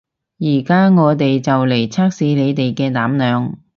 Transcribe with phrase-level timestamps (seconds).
[0.39, 3.59] 而家我哋就嚟測試你哋嘅膽量